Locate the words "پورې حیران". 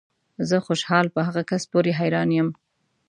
1.71-2.29